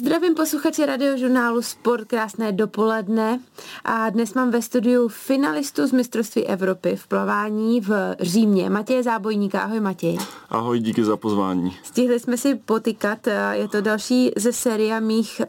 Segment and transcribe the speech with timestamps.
[0.00, 3.40] Zdravím posluchače radiožurnálu Sport, krásné dopoledne.
[3.84, 8.70] A dnes mám ve studiu finalistu z mistrovství Evropy v plavání v Římě.
[8.70, 9.60] Matěj Zábojníka.
[9.60, 10.18] Ahoj Matěj.
[10.50, 11.76] Ahoj, díky za pozvání.
[11.82, 13.18] Stihli jsme si potykat,
[13.52, 15.42] je to další ze série mých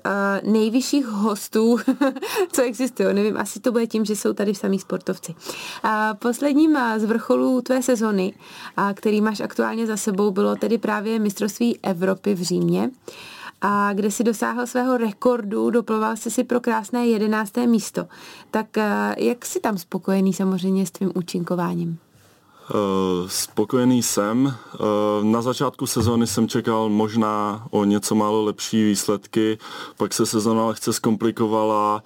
[0.45, 1.77] uh, nejvyšších hostů,
[2.51, 3.13] co existují.
[3.13, 5.35] Nevím, asi to bude tím, že jsou tady samý sportovci.
[5.85, 8.33] Uh, posledním z vrcholů tvé sezony,
[8.77, 12.89] uh, který máš aktuálně za sebou, bylo tedy právě mistrovství Evropy v Římě
[13.61, 18.05] a kde si dosáhl svého rekordu, doploval jsi si pro krásné jedenácté místo.
[18.51, 21.97] Tak eh, jak jsi tam spokojený samozřejmě s tvým účinkováním?
[22.73, 24.45] Uh, spokojený jsem.
[24.45, 29.57] Uh, na začátku sezóny jsem čekal možná o něco málo lepší výsledky,
[29.97, 32.03] pak se sezóna lehce zkomplikovala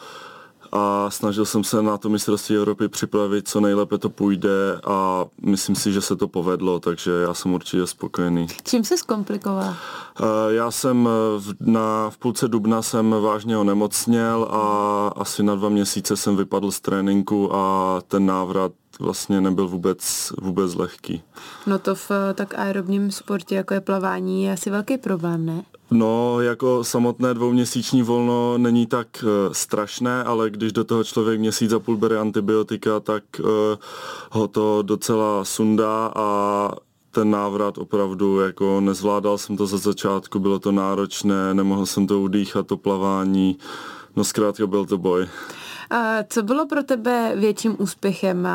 [0.76, 5.76] a snažil jsem se na to mistrovství Evropy připravit, co nejlépe to půjde a myslím
[5.76, 8.48] si, že se to povedlo, takže já jsem určitě spokojený.
[8.64, 9.74] Čím se zkomplikoval?
[10.20, 15.56] Eh, já jsem eh, v, na, v půlce dubna jsem vážně onemocněl a asi na
[15.56, 21.24] dva měsíce jsem vypadl z tréninku a ten návrat vlastně nebyl vůbec, vůbec lehký.
[21.68, 25.64] No to v tak aerobním sportě, jako je plavání, je asi velký problém, ne?
[25.92, 31.74] No, jako samotné dvouměsíční volno není tak uh, strašné, ale když do toho člověk měsíc
[31.74, 33.48] a půl bere antibiotika, tak uh,
[34.32, 36.72] ho to docela sundá a
[37.12, 42.22] ten návrat opravdu, jako nezvládal jsem to za začátku, bylo to náročné, nemohl jsem to
[42.22, 43.58] udýchat, to plavání,
[44.16, 45.28] no zkrátka byl to boj.
[46.30, 48.48] Co bylo pro tebe větším úspěchem?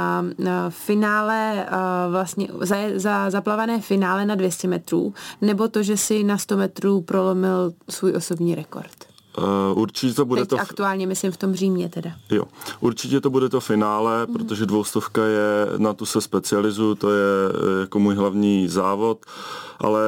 [0.69, 1.67] Finále,
[2.11, 7.01] vlastně za, za zaplavené finále na 200 metrů, nebo to, že si na 100 metrů
[7.01, 9.11] prolomil svůj osobní rekord?
[9.39, 10.61] Uh, určitě to bude Teď to...
[10.61, 12.11] aktuálně, myslím, v tom Římě teda.
[12.31, 12.45] Jo,
[12.81, 14.33] určitě to bude to finále, mm.
[14.33, 17.25] protože dvoustovka je, na tu se specializuju, to je
[17.81, 19.27] jako můj hlavní závod,
[19.79, 20.01] ale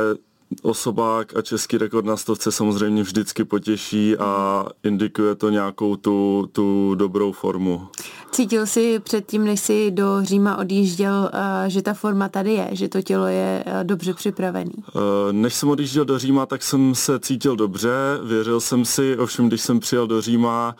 [0.62, 6.94] osobák a český rekord na stovce samozřejmě vždycky potěší a indikuje to nějakou tu, tu
[6.94, 7.88] dobrou formu.
[8.30, 12.88] Cítil jsi předtím, než jsi do Říma odjížděl, eh, že ta forma tady je, že
[12.88, 14.72] to tělo je eh, dobře připravený?
[14.88, 17.90] Eh, než jsem odjížděl do Říma, tak jsem se cítil dobře,
[18.24, 20.76] věřil jsem si, ovšem když jsem přijel do Říma,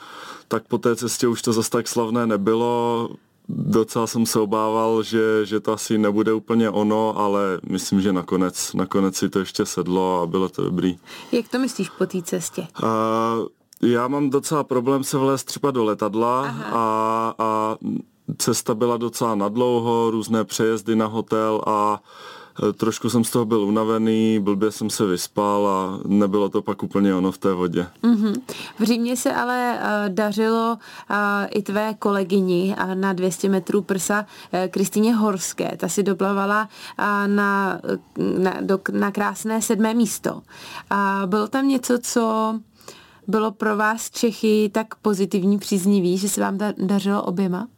[0.49, 3.09] tak po té cestě už to zase tak slavné nebylo
[3.49, 8.73] docela jsem se obával, že, že to asi nebude úplně ono, ale myslím, že nakonec,
[8.75, 10.99] nakonec si to ještě sedlo a bylo to dobrý.
[11.33, 12.67] Jak to myslíš po té cestě?
[12.83, 12.89] Uh,
[13.91, 17.77] já mám docela problém se vlézt třeba do letadla a, a
[18.39, 22.42] cesta byla docela nadlouho, různé přejezdy na hotel a Eh,
[22.73, 27.15] trošku jsem z toho byl unavený, blbě jsem se vyspal a nebylo to pak úplně
[27.15, 27.87] ono v té vodě.
[28.03, 28.43] Mm-hmm.
[28.79, 30.79] V Římě se ale uh, dařilo
[31.11, 31.17] uh,
[31.51, 35.77] i tvé kolegyni uh, na 200 metrů prsa uh, Kristýně Horské.
[35.77, 36.69] Ta si doplavala
[36.99, 37.81] uh, na,
[38.39, 40.43] na, do, na krásné sedmé místo.
[40.91, 42.55] A bylo tam něco, co
[43.29, 47.69] bylo pro vás Čechy tak pozitivní, příznivý, že se vám da, dařilo oběma?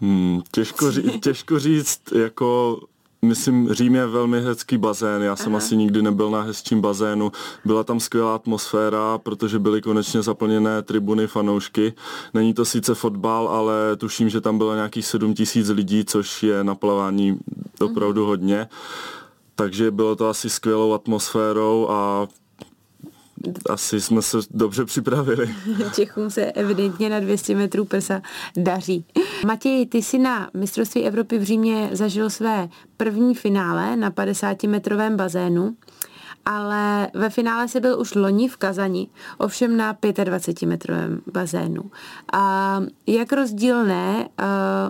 [0.00, 2.80] Hmm, těžko, ří, těžko říct, jako
[3.24, 5.64] Myslím, Řím je velmi hezký bazén, já jsem Aha.
[5.64, 7.32] asi nikdy nebyl na hezčím bazénu.
[7.64, 11.92] Byla tam skvělá atmosféra, protože byly konečně zaplněné tribuny fanoušky.
[12.34, 16.64] Není to sice fotbal, ale tuším, že tam bylo nějakých 7 tisíc lidí, což je
[16.64, 17.38] na plavání
[17.80, 18.28] opravdu mhm.
[18.28, 18.68] hodně.
[19.54, 22.28] Takže bylo to asi skvělou atmosférou a
[23.70, 25.54] asi jsme se dobře připravili.
[25.94, 28.22] Čechům se evidentně na 200 metrů prsa
[28.56, 29.04] daří.
[29.46, 35.76] Matěj, ty jsi na mistrovství Evropy v Římě zažil své první finále na 50-metrovém bazénu
[36.46, 41.90] ale ve finále se byl už loni v Kazani, ovšem na 25-metrovém bazénu.
[42.32, 44.28] A jak rozdílné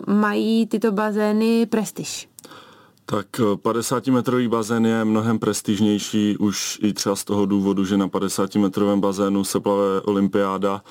[0.08, 2.28] uh, mají tyto bazény prestiž?
[3.06, 8.08] Tak 50-metrový eh, bazén je mnohem prestižnější už i třeba z toho důvodu, že na
[8.08, 10.82] 50-metrovém bazénu se plave olympiáda,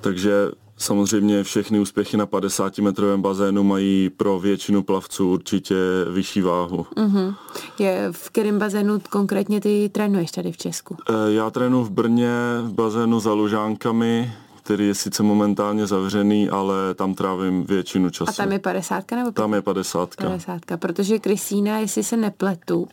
[0.00, 0.50] takže
[0.80, 5.74] Samozřejmě všechny úspěchy na 50-metrovém bazénu mají pro většinu plavců určitě
[6.12, 6.86] vyšší váhu.
[6.96, 7.34] Uh-huh.
[7.78, 10.96] Je v kterém bazénu konkrétně ty trénuješ tady v Česku?
[11.08, 12.32] Eh, já trénuji v Brně
[12.62, 14.32] v bazénu za Lužánkami,
[14.70, 18.30] který je sice momentálně zavřený, ale tam trávím většinu času.
[18.30, 19.30] A tam je 50 nebo?
[19.30, 20.16] Tam je 50.
[20.16, 22.88] 50, protože Kristýna, jestli se nepletu,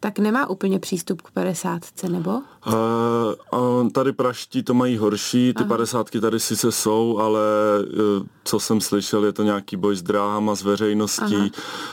[0.00, 2.42] tak nemá úplně přístup k 50, nebo?
[2.66, 5.68] Uh, tady praští to mají horší, ty Aha.
[5.68, 7.40] 50 tady sice jsou, ale
[7.80, 11.48] uh, co jsem slyšel, je to nějaký boj s dráhama, s veřejností, Aha.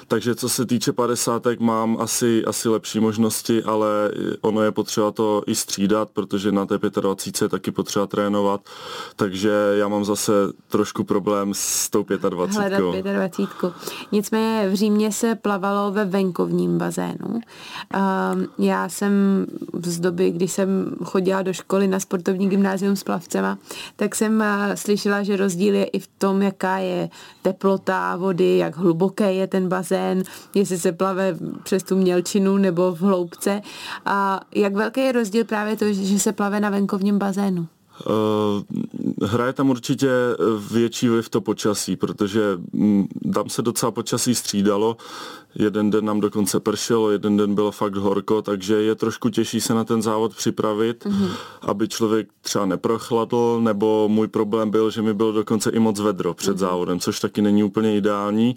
[0.07, 4.11] takže co se týče 50, mám asi, asi lepší možnosti, ale
[4.41, 8.61] ono je potřeba to i střídat, protože na té 25 je taky potřeba trénovat,
[9.15, 10.31] takže já mám zase
[10.67, 12.81] trošku problém s tou 25.
[12.81, 13.73] Hledat 25.
[14.11, 17.27] Nicméně v Římě se plavalo ve venkovním bazénu.
[17.27, 19.45] Uh, já jsem
[19.83, 23.57] z doby, kdy jsem chodila do školy na sportovní gymnázium s plavcema,
[23.95, 24.43] tak jsem
[24.75, 27.09] slyšela, že rozdíl je i v tom, jaká je
[27.41, 30.23] teplota vody, jak hluboké je ten bazén,
[30.55, 33.61] jestli se plave přes tu mělčinu nebo v hloubce.
[34.05, 37.67] A jak velký je rozdíl právě to, že se plave na venkovním bazénu?
[38.05, 40.09] Uh, hraje tam určitě
[40.71, 42.41] větší vliv to počasí, protože
[42.73, 44.97] mm, tam se docela počasí střídalo.
[45.55, 49.73] Jeden den nám dokonce pršelo, jeden den bylo fakt horko, takže je trošku těžší se
[49.73, 51.29] na ten závod připravit, mm-hmm.
[51.61, 56.33] aby člověk třeba neprochladl, nebo můj problém byl, že mi bylo dokonce i moc vedro
[56.33, 56.59] před mm-hmm.
[56.59, 58.55] závodem, což taky není úplně ideální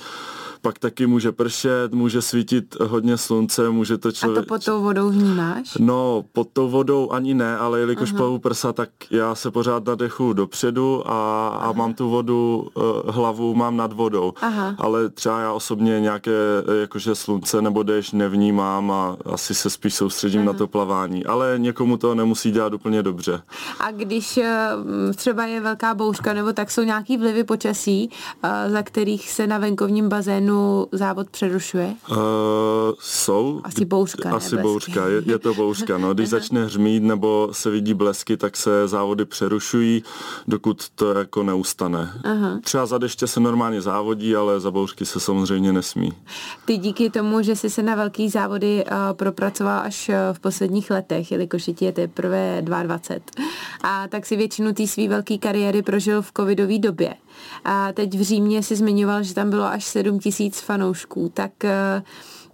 [0.62, 4.38] pak taky může pršet, může svítit hodně slunce, může to člověk...
[4.38, 5.76] A to pod tou vodou vnímáš?
[5.79, 8.19] No, pod tou vodou ani ne, ale jelikož Aha.
[8.19, 13.55] plavu prsa, tak já se pořád nadechu dopředu a, a mám tu vodu, uh, hlavu
[13.55, 14.32] mám nad vodou.
[14.41, 14.75] Aha.
[14.79, 19.94] Ale třeba já osobně nějaké eh, jakože slunce nebo déšť nevnímám a asi se spíš
[19.94, 20.53] soustředím Aha.
[20.53, 21.25] na to plavání.
[21.25, 23.43] Ale někomu to nemusí dělat úplně dobře.
[23.81, 24.69] A když eh,
[25.15, 28.11] třeba je velká bouřka nebo tak jsou nějaký vlivy počasí,
[28.69, 31.95] za kterých se na venkovním bazénu hodinu závod přerušuje?
[32.11, 32.17] Uh,
[33.01, 33.61] jsou.
[33.65, 34.37] Asi bouřka.
[34.37, 35.99] Asi ne, bouřka, je, je to bouřka.
[35.99, 40.03] No, když začne hřmít nebo se vidí blesky, tak se závody přerušují,
[40.49, 42.13] dokud to jako neustane.
[42.25, 42.61] Aha.
[42.65, 46.13] Třeba za deště se normálně závodí, ale za bouřky se samozřejmě nesmí.
[46.65, 50.91] Ty díky tomu, že jsi se na velký závody uh, propracoval až uh, v posledních
[50.91, 53.47] letech, jelikož ti je teprve 22,
[53.83, 57.15] a tak si většinu té své velké kariéry prožil v covidové době.
[57.65, 61.31] A teď v Římě si zmiňoval, že tam bylo až 7 tisíc fanoušků.
[61.35, 62.03] Tak eh,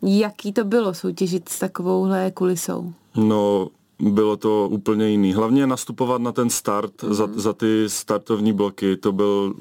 [0.03, 2.93] jaký to bylo soutěžit s takovouhle kulisou?
[3.17, 3.69] No,
[4.01, 5.35] bylo to úplně jiný.
[5.35, 7.13] Hlavně nastupovat na ten start mm-hmm.
[7.13, 9.55] za, za ty startovní bloky, to byl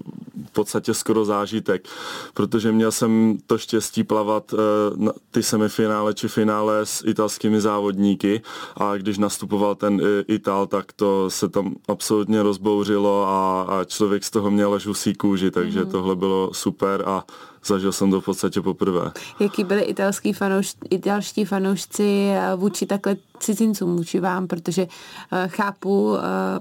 [0.46, 1.88] v podstatě skoro zážitek,
[2.34, 4.60] protože měl jsem to štěstí plavat uh,
[4.96, 8.42] na ty semifinále či finále s italskými závodníky
[8.76, 14.24] a když nastupoval ten uh, Ital, tak to se tam absolutně rozbouřilo a, a člověk
[14.24, 15.92] z toho měl až husí kůži, takže mm-hmm.
[15.92, 17.24] tohle bylo super a
[17.68, 19.12] zažil jsem to v podstatě poprvé.
[19.40, 26.12] Jaký byli italský fanouš, italští fanoušci eh, vůči takhle cizincům, vůči vám, protože uh, chápu,
[26.12, 26.18] uh,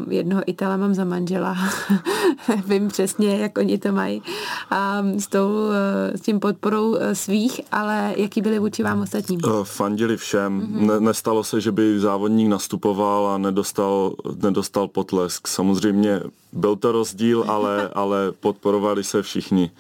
[0.09, 1.57] jednoho Itala mám za manžela,
[2.67, 5.73] vím přesně, jak oni to mají um, s, tou, uh,
[6.15, 9.41] s tím podporou svých, ale jaký byli vůči vám ostatním?
[9.63, 10.61] Fandili všem.
[10.61, 10.87] Mm-hmm.
[10.87, 15.49] Ne, nestalo se, že by závodník nastupoval a nedostal, nedostal potlesk.
[15.49, 16.21] Samozřejmě
[16.53, 19.71] byl to rozdíl, ale, ale podporovali se všichni.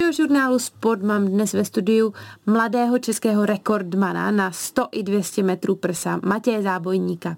[0.00, 2.14] Do žurnálu Sport mám dnes ve studiu
[2.46, 7.36] mladého českého rekordmana na 100 i 200 metrů prsa, Matěje Zábojníka.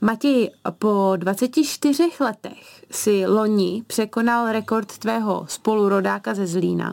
[0.00, 6.92] Matěj, po 24 letech si loni překonal rekord tvého spolurodáka ze Zlína,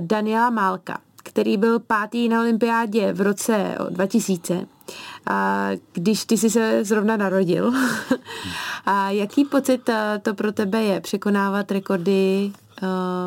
[0.00, 4.66] Daniela Málka, který byl pátý na olympiádě v roce 2000
[5.30, 7.72] a když ty jsi se zrovna narodil.
[8.86, 12.52] a jaký pocit eh, to pro tebe je překonávat rekordy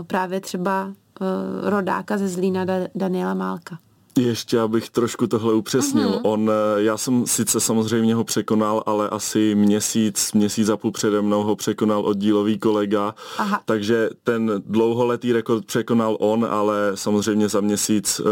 [0.08, 3.78] právě třeba uh, rodáka ze Zlína da- Daniela Málka?
[4.20, 6.10] Ještě abych trošku tohle upřesnil.
[6.10, 6.22] Uh-huh.
[6.24, 11.44] On, já jsem sice samozřejmě ho překonal, ale asi měsíc, měsíc a půl přede mnou
[11.44, 13.62] ho překonal oddílový kolega, Aha.
[13.66, 18.26] takže ten dlouholetý rekord překonal on, ale samozřejmě za měsíc uh,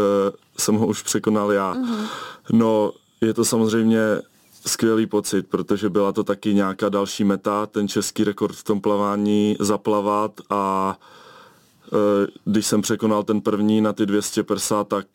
[0.58, 1.74] jsem ho už překonal já.
[1.74, 2.06] Uh-huh.
[2.52, 4.00] No, je to samozřejmě
[4.66, 9.56] skvělý pocit, protože byla to taky nějaká další meta, ten český rekord v tom plavání
[9.60, 10.96] zaplavat a
[11.92, 15.06] e, když jsem překonal ten první na ty 200 prsa, tak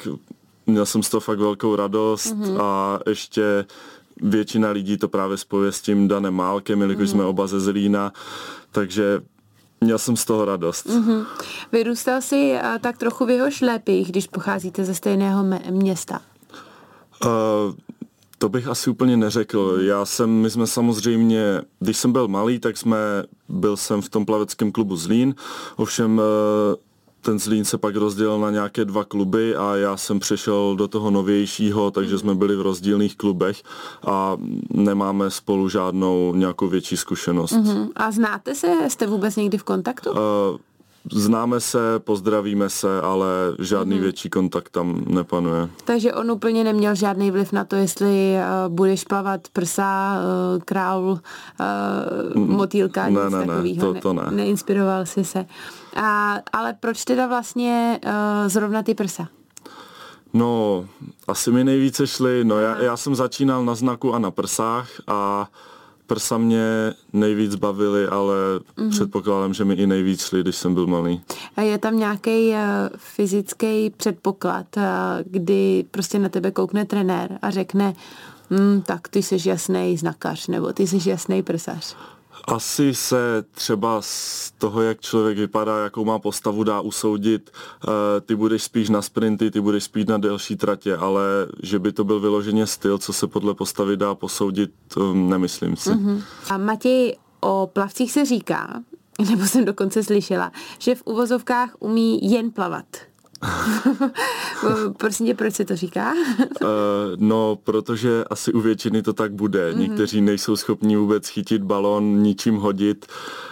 [0.67, 2.61] měl jsem z toho fakt velkou radost mm-hmm.
[2.61, 3.65] a ještě
[4.21, 7.11] většina lidí to právě spojuje s tím Danem Málkem, jelikož mm-hmm.
[7.11, 8.13] jsme oba ze Zlína,
[8.71, 9.21] takže
[9.81, 10.87] měl jsem z toho radost.
[10.87, 11.25] Mm-hmm.
[11.71, 16.21] Vyrůstal jsi tak trochu v jeho šlépích, když pocházíte ze stejného města.
[17.25, 17.73] Uh,
[18.41, 19.77] to bych asi úplně neřekl.
[19.81, 22.97] Já jsem, my jsme samozřejmě, když jsem byl malý, tak jsme,
[23.49, 25.35] byl jsem v tom plaveckém klubu Zlín,
[25.75, 26.75] ovšem eh,
[27.21, 31.11] ten Zlín se pak rozdělil na nějaké dva kluby a já jsem přešel do toho
[31.11, 33.63] novějšího, takže jsme byli v rozdílných klubech
[34.07, 34.37] a
[34.69, 37.53] nemáme spolu žádnou nějakou větší zkušenost.
[37.53, 37.89] Uh-huh.
[37.95, 38.67] A znáte se?
[38.87, 40.09] Jste vůbec někdy v kontaktu?
[40.09, 40.17] Uh,
[41.11, 43.27] Známe se, pozdravíme se, ale
[43.59, 44.03] žádný hmm.
[44.03, 45.69] větší kontakt tam nepanuje.
[45.85, 50.15] Takže on úplně neměl žádný vliv na to, jestli uh, budeš plavat prsa,
[50.55, 51.17] uh, král, uh,
[52.35, 53.93] motýlka, ne, nic ne, takového.
[53.93, 54.23] Ne, to, to ne.
[54.31, 55.45] Neinspiroval si se.
[55.95, 58.11] A, ale proč teda vlastně uh,
[58.47, 59.27] zrovna ty prsa?
[60.33, 60.85] No,
[61.27, 65.49] asi mi nejvíce šly, no já, já jsem začínal na znaku a na prsách a
[66.13, 68.89] prsa mě nejvíc bavily, ale mm-hmm.
[68.89, 71.21] předpokládám, že mi i nejvíc šly, když jsem byl malý.
[71.55, 72.57] A je tam nějaký uh,
[72.97, 74.83] fyzický předpoklad, uh,
[75.25, 77.93] kdy prostě na tebe koukne trenér a řekne,
[78.51, 81.95] hm, tak ty jsi jasný znakař, nebo ty jsi jasný prsař?
[82.47, 87.51] Asi se třeba z toho, jak člověk vypadá, jakou má postavu, dá usoudit.
[87.51, 91.23] Eh, ty budeš spíš na sprinty, ty budeš spíš na delší tratě, ale
[91.63, 94.71] že by to byl vyloženě styl, co se podle postavy dá posoudit,
[95.13, 95.89] nemyslím si.
[95.89, 96.23] Uh-huh.
[96.49, 98.81] A Matěj, o plavcích se říká,
[99.29, 102.85] nebo jsem dokonce slyšela, že v uvozovkách umí jen plavat.
[104.97, 106.13] Prosím tě, proč se to říká?
[106.13, 106.67] uh,
[107.15, 109.71] no, protože asi u většiny to tak bude.
[109.71, 109.77] Mm-hmm.
[109.77, 113.05] Někteří nejsou schopni vůbec chytit balon, ničím hodit.
[113.09, 113.50] Uh,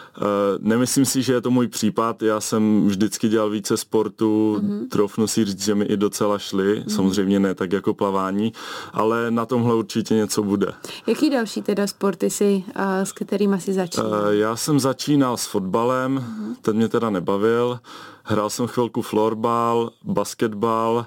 [0.60, 2.22] nemyslím si, že je to můj případ.
[2.22, 4.88] Já jsem vždycky dělal více sportu, mm-hmm.
[4.88, 6.80] troufnu si říct, že mi i docela šly.
[6.80, 6.96] Mm-hmm.
[6.96, 8.54] Samozřejmě ne tak jako plavání,
[8.94, 10.74] ale na tomhle určitě něco bude.
[11.08, 14.10] Jaký další teda sporty si, uh, s kterými si začínal?
[14.10, 16.56] Uh, já jsem začínal s fotbalem, mm-hmm.
[16.62, 17.80] ten mě teda nebavil.
[18.24, 21.06] Hrál jsem chvilku florbal, basketbal,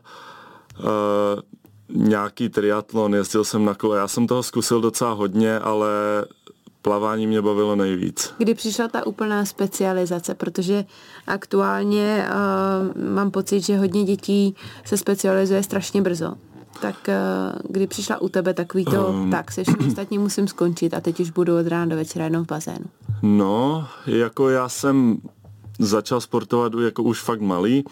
[0.78, 0.86] uh,
[1.94, 3.98] nějaký triatlon, jezdil jsem na kole.
[3.98, 5.88] Já jsem toho zkusil docela hodně, ale
[6.82, 8.34] plavání mě bavilo nejvíc.
[8.38, 10.84] Kdy přišla ta úplná specializace, protože
[11.26, 16.34] aktuálně uh, mám pocit, že hodně dětí se specializuje strašně brzo.
[16.80, 21.00] Tak uh, kdy přišla u tebe takový to, um, tak se ostatní musím skončit a
[21.00, 22.84] teď už budu od rána do večera jenom v bazénu.
[23.22, 25.18] No, jako já jsem
[25.78, 27.84] začal sportovat jako už fakt malý,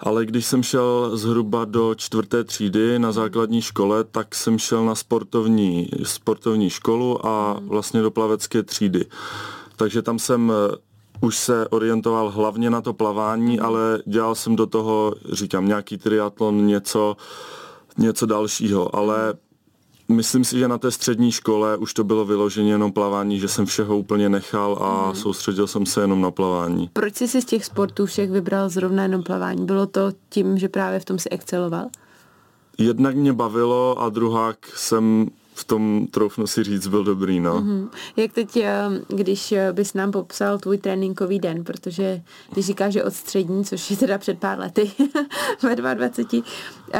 [0.00, 4.94] ale když jsem šel zhruba do čtvrté třídy na základní škole, tak jsem šel na
[4.94, 9.06] sportovní, sportovní školu a vlastně do plavecké třídy.
[9.76, 10.76] Takže tam jsem eh,
[11.20, 16.66] už se orientoval hlavně na to plavání, ale dělal jsem do toho, říkám, nějaký triatlon,
[16.66, 17.16] něco,
[17.98, 19.34] něco dalšího, ale
[20.10, 23.66] Myslím si, že na té střední škole už to bylo vyloženě jenom plavání, že jsem
[23.66, 25.14] všeho úplně nechal a mm.
[25.14, 26.90] soustředil jsem se jenom na plavání.
[26.92, 29.66] Proč jsi si z těch sportů všech vybral zrovna jenom plavání?
[29.66, 31.86] Bylo to tím, že právě v tom si exceloval?
[32.78, 35.28] Jednak mě bavilo a druhák jsem
[35.60, 37.60] v tom, troufnu si říct, byl dobrý, no.
[37.60, 37.88] Mm-hmm.
[38.16, 43.04] Jak teď, eh, když eh, bys nám popsal tvůj tréninkový den, protože když říkáš, že
[43.04, 44.90] od střední, což je teda před pár lety,
[45.62, 46.42] ve 22,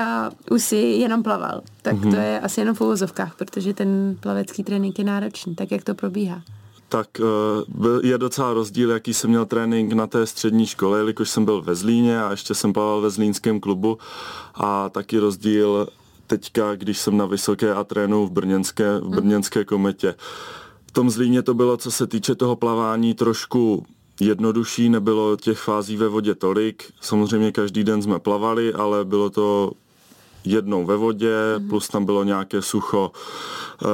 [0.01, 2.11] a už si jenom plaval, tak mm-hmm.
[2.11, 5.55] to je asi jenom v uvozovkách, protože ten plavecký trénink je náročný.
[5.55, 6.43] Tak jak to probíhá?
[6.91, 11.45] tak uh, je docela rozdíl, jaký jsem měl trénink na té střední škole, jelikož jsem
[11.45, 13.99] byl ve Zlíně a ještě jsem plaval ve Zlínském klubu
[14.55, 15.89] a taky rozdíl
[16.31, 19.11] teďka, když jsem na Vysoké a trénu v brněnské, v mhm.
[19.11, 20.15] brněnské kometě.
[20.87, 23.87] V tom Zlíně to bylo, co se týče toho plavání, trošku
[24.21, 26.93] jednodušší, nebylo těch fází ve vodě tolik.
[27.01, 29.73] Samozřejmě každý den jsme plavali, ale bylo to
[30.45, 31.69] jednou ve vodě, mm-hmm.
[31.69, 33.87] plus tam bylo nějaké sucho, eh,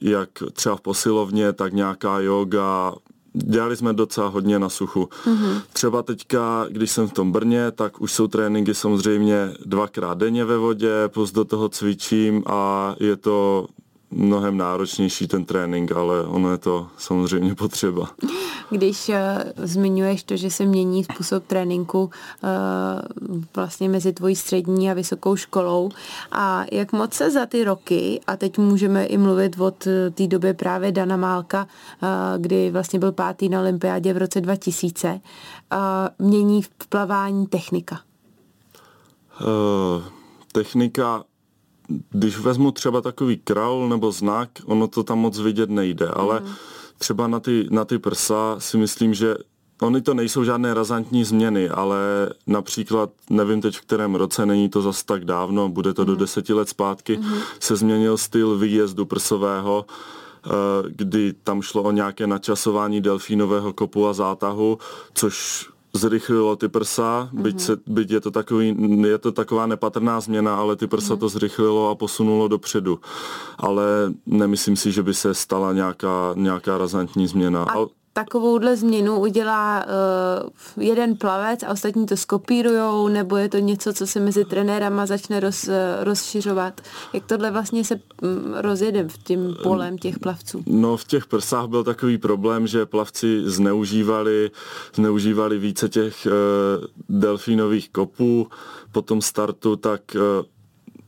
[0.00, 2.94] jak třeba v posilovně, tak nějaká yoga,
[3.34, 5.08] dělali jsme docela hodně na suchu.
[5.24, 5.60] Mm-hmm.
[5.72, 10.56] Třeba teďka, když jsem v tom Brně, tak už jsou tréninky samozřejmě dvakrát denně ve
[10.58, 13.66] vodě, plus do toho cvičím a je to
[14.14, 18.10] mnohem náročnější ten trénink, ale ono je to samozřejmě potřeba.
[18.70, 19.14] Když uh,
[19.56, 22.10] zmiňuješ to, že se mění způsob tréninku uh,
[23.56, 25.90] vlastně mezi tvojí střední a vysokou školou
[26.32, 30.26] a jak moc se za ty roky, a teď můžeme i mluvit od eh, té
[30.26, 31.66] doby právě Dana Málka,
[32.02, 35.18] uh, kdy vlastně byl pátý na olympiádě v roce 2000, uh,
[36.26, 38.00] mění v plavání technika?
[39.40, 40.02] Uh,
[40.52, 41.24] technika
[42.10, 46.46] když vezmu třeba takový kraul nebo znak, ono to tam moc vidět nejde, ale mm.
[46.98, 49.34] třeba na ty, na ty prsa si myslím, že
[49.82, 51.98] Ony to nejsou žádné razantní změny, ale
[52.46, 56.06] například, nevím teď v kterém roce, není to zas tak dávno, bude to mm.
[56.06, 57.34] do deseti let zpátky, mm.
[57.60, 60.50] se změnil styl výjezdu prsového, eh,
[60.88, 64.78] kdy tam šlo o nějaké načasování delfínového kopu a zátahu,
[65.14, 67.42] což zrychlilo ty prsa, mm-hmm.
[67.42, 71.18] byť, se, byť je, to takový, je to taková nepatrná změna, ale ty prsa mm-hmm.
[71.18, 73.00] to zrychlilo a posunulo dopředu.
[73.58, 73.84] Ale
[74.26, 77.62] nemyslím si, že by se stala nějaká, nějaká razantní změna.
[77.62, 79.84] A takovouhle změnu udělá
[80.76, 85.06] uh, jeden plavec a ostatní to skopírujou, nebo je to něco, co se mezi trenérama
[85.06, 85.68] začne roz,
[86.00, 86.80] rozšiřovat?
[87.12, 88.00] Jak tohle vlastně se um,
[88.54, 90.62] rozjede v tím polem těch plavců?
[90.66, 94.50] No v těch prsách byl takový problém, že plavci zneužívali,
[94.94, 98.48] zneužívali více těch uh, delfínových kopů
[98.92, 100.20] po tom startu, tak uh,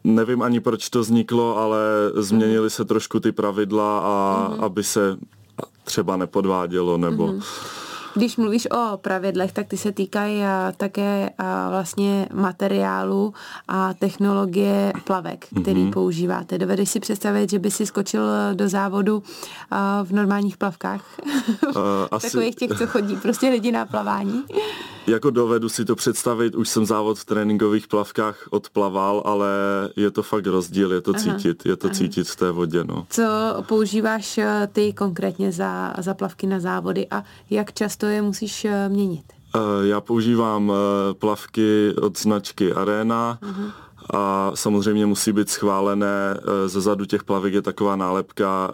[0.04, 1.78] nevím ani proč to vzniklo, ale
[2.14, 4.64] změnily se trošku ty pravidla a mm-hmm.
[4.64, 5.16] aby se
[5.86, 7.26] třeba nepodvádělo nebo...
[7.26, 7.85] Mm-hmm.
[8.16, 10.42] Když mluvíš o pravidlech, tak ty se týkají
[10.76, 13.34] také a vlastně materiálu
[13.68, 15.92] a technologie plavek, který mm-hmm.
[15.92, 16.58] používáte.
[16.58, 18.22] Dovedeš si představit, že by si skočil
[18.54, 19.22] do závodu
[20.04, 21.04] v normálních plavkách?
[21.66, 21.72] Uh,
[22.10, 22.26] asi...
[22.26, 24.44] Takových těch, co chodí, prostě lidi na plavání?
[25.06, 29.48] jako dovedu si to představit, už jsem závod v tréninkových plavkách odplaval, ale
[29.96, 31.20] je to fakt rozdíl, je to Aha.
[31.22, 31.94] cítit, je to Aha.
[31.94, 32.84] cítit v té vodě.
[32.84, 33.06] No.
[33.10, 33.22] Co
[33.62, 38.88] používáš eh, ty konkrétně za, za plavky na závody a jak často je musíš eh,
[38.88, 39.24] měnit?
[39.54, 40.72] Eh, já používám
[41.18, 43.70] plavky od značky Arena, uh-huh
[44.10, 48.70] a samozřejmě musí být schválené, ze zadu těch plavek je taková nálepka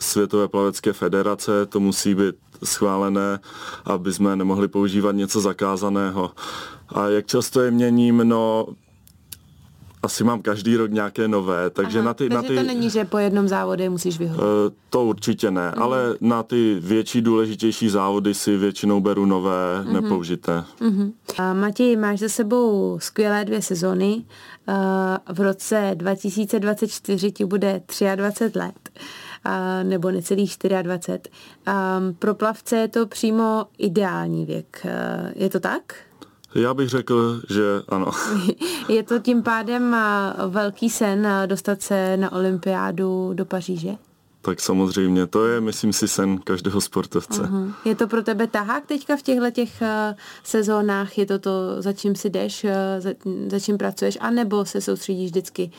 [0.00, 3.40] Světové plavecké federace, to musí být schválené,
[3.84, 6.30] aby jsme nemohli používat něco zakázaného.
[6.88, 8.66] A jak často je měním, no
[10.02, 12.28] asi mám každý rok nějaké nové, takže Aha, na ty...
[12.28, 14.42] Takže na ty, to není, že po jednom závodě musíš vyhodit.
[14.42, 14.46] Uh,
[14.90, 15.82] to určitě ne, uh-huh.
[15.82, 19.92] ale na ty větší důležitější závody si většinou beru nové, uh-huh.
[19.92, 20.64] nepoužité.
[20.80, 21.12] Uh-huh.
[21.38, 24.24] Uh, Matěj, máš za sebou skvělé dvě sezony.
[24.68, 24.74] Uh,
[25.34, 27.82] v roce 2024 ti bude
[28.16, 28.90] 23 let
[29.82, 31.20] nebo necelých 24.
[32.18, 34.86] Pro plavce je to přímo ideální věk.
[35.34, 35.94] Je to tak?
[36.54, 38.06] Já bych řekl, že ano.
[38.88, 39.96] Je to tím pádem
[40.48, 43.90] velký sen dostat se na olympiádu do Paříže?
[44.44, 47.42] Tak samozřejmě, to je, myslím si, sen každého sportovce.
[47.42, 47.74] Uh-huh.
[47.84, 49.88] Je to pro tebe tahák teďka v těchto těch uh,
[50.44, 51.18] sezónách?
[51.18, 52.66] Je to to, za čím si jdeš,
[52.98, 53.10] za,
[53.50, 55.70] za čím pracuješ, anebo se soustředíš vždycky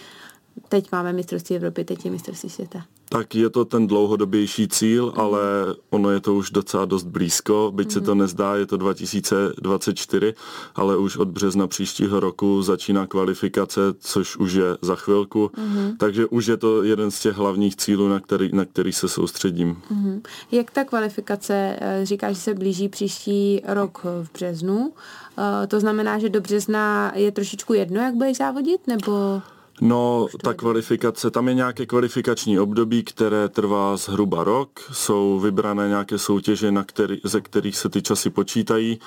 [0.70, 2.86] teď máme mistrovství Evropy, teď je mistrovství světa.
[3.10, 5.22] Tak je to ten dlouhodobější cíl, mm.
[5.22, 5.42] ale
[5.90, 7.92] ono je to už docela dost blízko, byť mm.
[7.92, 8.22] se to mhm.
[8.22, 10.34] nezdá, je to 2024,
[10.76, 15.98] ale už od března příštího roku začíná kvalifikace, což už je za chvilku, mm.
[15.98, 19.82] takže už je to jeden z těch hlavních cílů, na který, na který se soustředím.
[19.90, 20.22] Mm.
[20.52, 24.94] Jak ta kvalifikace, eh, říkáš, že se blíží příští rok v březnu,
[25.38, 29.42] eh, to znamená, že do března je trošičku jedno, jak budeš závodit, nebo...
[29.82, 34.70] No, ta kvalifikace, tam je nějaké kvalifikační období, které trvá zhruba rok.
[34.92, 39.00] Jsou vybrané nějaké soutěže, na který, ze kterých se ty časy počítají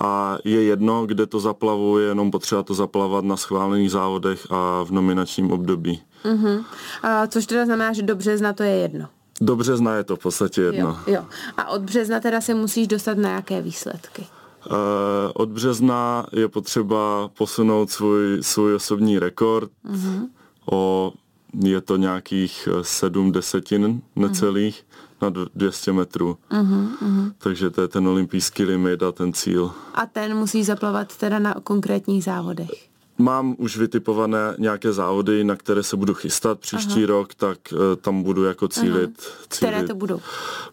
[0.00, 4.90] a je jedno, kde to zaplavuje, jenom potřeba to zaplavat na schválených závodech a v
[4.90, 6.02] nominačním období.
[6.24, 6.64] Uh-huh.
[7.02, 9.08] A což teda znamená, že do března to je jedno.
[9.40, 10.98] Do března je to v podstatě jedno.
[11.06, 11.24] Jo, jo.
[11.56, 14.26] A od března teda se musíš dostat na jaké výsledky?
[14.66, 20.28] Eh, od března je potřeba posunout svůj, svůj osobní rekord mm-hmm.
[20.70, 21.12] o,
[21.62, 24.84] je to nějakých eh, sedm desetin necelých
[25.20, 25.38] mm-hmm.
[25.38, 26.36] na 200 metrů.
[26.50, 27.32] Mm-hmm.
[27.38, 29.72] Takže to je ten olympijský limit a ten cíl.
[29.94, 32.93] A ten musí zaplavat teda na konkrétních závodech?
[33.18, 37.06] Mám už vytipované nějaké závody, na které se budu chystat příští Aha.
[37.06, 39.22] rok, tak uh, tam budu jako cílit, cílit.
[39.48, 40.20] Které to budou?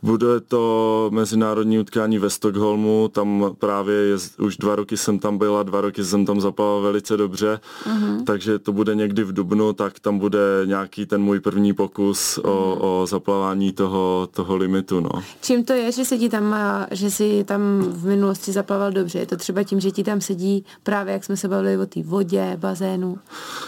[0.01, 5.63] Bude to mezinárodní utkání ve Stockholmu, tam právě je, už dva roky jsem tam byla,
[5.63, 8.17] dva roky jsem tam zaplaval velice dobře, Aha.
[8.25, 12.77] takže to bude někdy v Dubnu, tak tam bude nějaký ten můj první pokus o,
[12.81, 14.99] o zaplavání toho, toho limitu.
[14.99, 15.09] No.
[15.41, 16.55] Čím to je, že se ti tam,
[16.91, 19.19] že si tam v minulosti zaplaval dobře?
[19.19, 22.03] Je to třeba tím, že ti tam sedí právě, jak jsme se bavili o té
[22.03, 23.19] vodě, vodě, bazénu?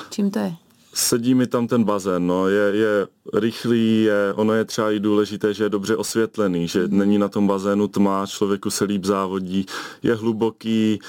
[0.09, 0.53] Čím to je?
[0.93, 5.53] Sedí mi tam ten bazén, no, je, je rychlý, je, ono je třeba i důležité,
[5.53, 6.97] že je dobře osvětlený, že mm.
[6.97, 9.65] není na tom bazénu tma, člověku se líp závodí,
[10.03, 10.99] je hluboký,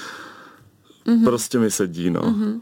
[1.05, 1.23] mm-hmm.
[1.23, 2.21] prostě mi sedí, no.
[2.21, 2.61] Mm-hmm.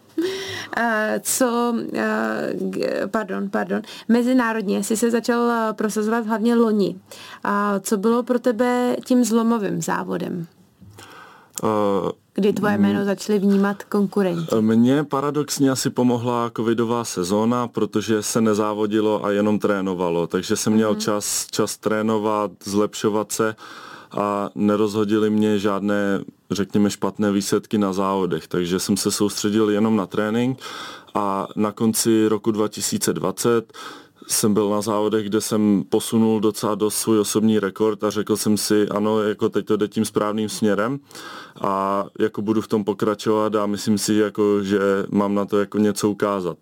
[0.78, 0.84] Uh,
[1.22, 6.96] co, uh, pardon, pardon, mezinárodně jsi se začal prosazovat hlavně loni.
[7.46, 10.48] Uh, co bylo pro tebe tím zlomovým závodem?
[12.36, 13.06] Kdy tvoje jméno mm.
[13.06, 14.56] začaly vnímat konkurenti?
[14.62, 20.94] Mně paradoxně asi pomohla covidová sezóna, protože se nezávodilo a jenom trénovalo, takže jsem měl
[20.94, 21.00] mm.
[21.00, 23.56] čas, čas trénovat, zlepšovat se
[24.12, 26.20] a nerozhodili mě žádné,
[26.52, 30.60] řekněme, špatné výsledky na závodech, takže jsem se soustředil jenom na trénink
[31.14, 33.74] a na konci roku 2020
[34.28, 38.58] jsem byl na závodech, kde jsem posunul docela do svůj osobní rekord a řekl jsem
[38.58, 41.00] si, ano, jako teď to jde tím správným směrem
[41.62, 44.80] a jako budu v tom pokračovat a myslím si, jako, že
[45.12, 46.58] mám na to jako něco ukázat.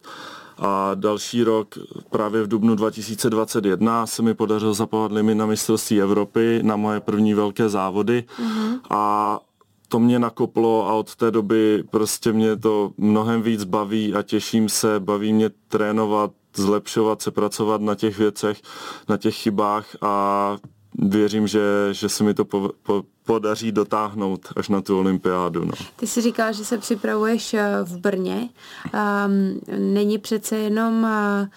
[0.57, 1.77] A další rok,
[2.09, 7.33] právě v dubnu 2021, se mi podařilo zapovat limit na mistrovství Evropy na moje první
[7.33, 8.79] velké závody mm-hmm.
[8.89, 9.39] a
[9.87, 14.69] to mě nakoplo a od té doby prostě mě to mnohem víc baví a těším
[14.69, 18.61] se, baví mě trénovat zlepšovat se, pracovat na těch věcech,
[19.09, 20.57] na těch chybách a
[20.99, 21.61] věřím, že,
[21.91, 25.65] že se mi to po, po, podaří dotáhnout až na tu olympiádu.
[25.65, 25.71] No.
[25.95, 28.49] Ty jsi říkal, že se připravuješ eh, v Brně.
[28.93, 31.47] Um, není přece jenom uh,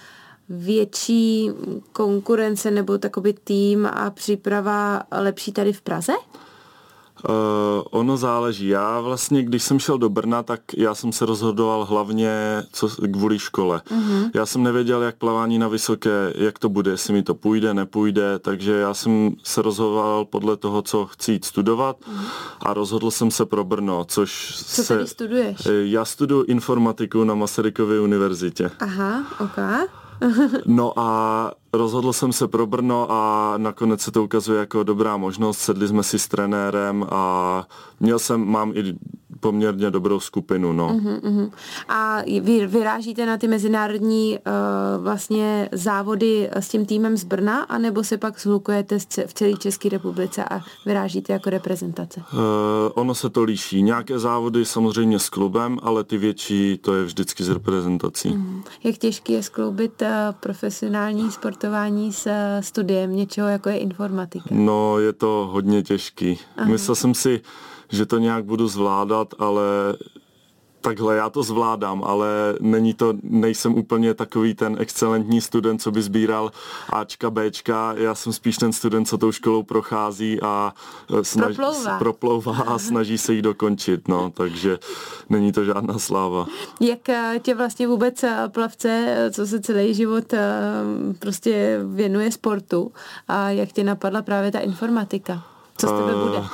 [0.49, 1.51] větší
[1.93, 6.13] konkurence nebo takový tým a příprava lepší tady v Praze?
[7.29, 8.69] Uh, ono záleží.
[8.69, 13.39] Já vlastně, když jsem šel do Brna, tak já jsem se rozhodoval hlavně co, kvůli
[13.39, 13.83] škole.
[13.91, 14.31] Uh-huh.
[14.35, 18.39] Já jsem nevěděl, jak plavání na vysoké, jak to bude, jestli mi to půjde, nepůjde,
[18.39, 22.25] takže já jsem se rozhodoval podle toho, co chci jít studovat uh-huh.
[22.61, 24.95] a rozhodl jsem se pro Brno, což co se...
[24.95, 25.69] tady studuješ?
[25.83, 28.71] Já studuji informatiku na Masarykově univerzitě.
[28.81, 29.59] Aha, ok.
[30.67, 35.59] No a rozhodl jsem se pro Brno a nakonec se to ukazuje jako dobrá možnost.
[35.59, 37.67] Sedli jsme si s trenérem a
[38.01, 38.95] měl jsem, mám i
[39.45, 40.73] poměrně dobrou skupinu.
[40.73, 40.89] No.
[40.89, 41.51] Uh-huh, uh-huh.
[41.89, 48.05] A vy vyrážíte na ty mezinárodní uh, vlastně závody s tím týmem z Brna, anebo
[48.05, 52.21] se pak zhlukujete v celé České republice a vyrážíte jako reprezentace?
[52.21, 52.39] Uh,
[52.95, 53.83] ono se to líší.
[53.83, 58.29] Nějaké závody samozřejmě s klubem, ale ty větší to je vždycky s reprezentací.
[58.29, 58.63] Uh-huh.
[58.85, 60.09] Jak těžké je skloubit uh,
[60.41, 64.49] profesionální sportování s uh, studiem něčeho, jako je informatika?
[64.51, 66.39] No, je to hodně těžký.
[66.57, 66.69] Uh-huh.
[66.69, 67.41] Myslel jsem si,
[67.89, 69.63] že to nějak budu zvládat, ale
[70.85, 72.29] takhle, já to zvládám, ale
[72.61, 76.53] není to, nejsem úplně takový ten excelentní student, co by sbíral
[76.91, 80.75] Ačka, Bčka, já jsem spíš ten student, co tou školou prochází a
[81.21, 81.99] e, snaží, proplouvá.
[81.99, 84.79] proplouvá a snaží se jí dokončit, no, takže
[85.29, 86.47] není to žádná sláva.
[86.81, 90.35] Jak e, tě vlastně vůbec e, plavce, co se celý život
[91.19, 92.93] prostě věnuje sportu
[93.29, 95.54] a jak tě napadla právě ta informatika?
[95.79, 96.45] Co z tebe bude?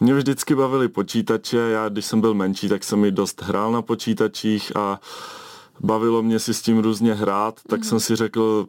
[0.00, 3.82] Mě vždycky bavily počítače, já když jsem byl menší, tak jsem mi dost hrál na
[3.82, 5.00] počítačích a
[5.80, 7.84] bavilo mě si s tím různě hrát, tak mm.
[7.84, 8.66] jsem si řekl,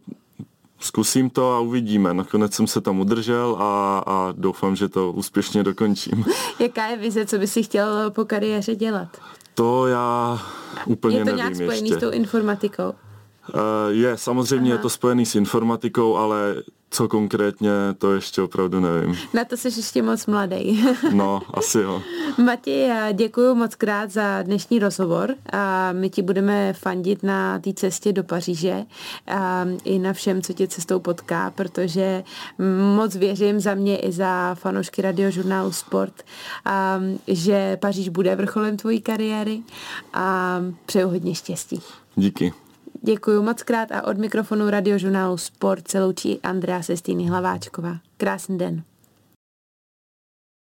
[0.80, 2.14] zkusím to a uvidíme.
[2.14, 6.26] Nakonec jsem se tam udržel a, a doufám, že to úspěšně dokončím.
[6.60, 9.08] Jaká je vize, co by si chtěl po kariéře dělat?
[9.54, 10.40] To já
[10.86, 11.96] úplně nevím Je to nějak spojený ještě.
[11.96, 12.94] s tou informatikou?
[13.54, 14.80] Uh, je, samozřejmě Aha.
[14.80, 16.56] je to spojený s informatikou, ale
[16.94, 19.18] co konkrétně, to ještě opravdu nevím.
[19.34, 20.86] Na to jsi ještě moc mladý.
[21.14, 22.02] no, asi jo.
[22.46, 28.14] Mati, děkuji moc krát za dnešní rozhovor a my ti budeme fandit na té cestě
[28.14, 28.86] do Paříže
[29.28, 32.24] a i na všem, co tě cestou potká, protože
[32.96, 36.24] moc věřím za mě i za fanoušky radiožurnálu Sport,
[36.66, 39.62] a, že Paříž bude vrcholem tvojí kariéry
[40.14, 41.82] a přeju hodně štěstí.
[42.16, 42.54] Díky.
[43.02, 47.98] Děkuji moc krát a od mikrofonu radiožurnálu Sport se loučí Andrea Sestýny Hlaváčková.
[48.18, 48.84] Krásný den.